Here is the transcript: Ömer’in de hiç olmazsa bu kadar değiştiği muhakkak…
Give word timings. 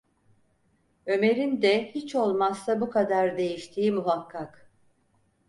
Ömer’in 1.05 1.61
de 1.61 1.91
hiç 1.91 2.15
olmazsa 2.15 2.81
bu 2.81 2.89
kadar 2.89 3.37
değiştiği 3.37 3.91
muhakkak… 3.91 4.71